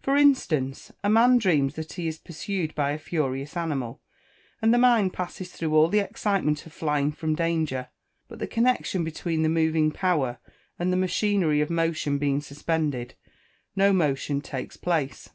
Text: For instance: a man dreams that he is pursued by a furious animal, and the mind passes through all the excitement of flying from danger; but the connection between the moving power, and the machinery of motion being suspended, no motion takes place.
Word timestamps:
For 0.00 0.16
instance: 0.16 0.92
a 1.02 1.10
man 1.10 1.36
dreams 1.36 1.74
that 1.74 1.94
he 1.94 2.06
is 2.06 2.20
pursued 2.20 2.76
by 2.76 2.92
a 2.92 2.96
furious 2.98 3.56
animal, 3.56 4.00
and 4.62 4.72
the 4.72 4.78
mind 4.78 5.12
passes 5.12 5.50
through 5.50 5.74
all 5.74 5.88
the 5.88 5.98
excitement 5.98 6.64
of 6.64 6.72
flying 6.72 7.10
from 7.10 7.34
danger; 7.34 7.88
but 8.28 8.38
the 8.38 8.46
connection 8.46 9.02
between 9.02 9.42
the 9.42 9.48
moving 9.48 9.90
power, 9.90 10.38
and 10.78 10.92
the 10.92 10.96
machinery 10.96 11.60
of 11.60 11.70
motion 11.70 12.18
being 12.18 12.40
suspended, 12.40 13.16
no 13.74 13.92
motion 13.92 14.40
takes 14.40 14.76
place. 14.76 15.30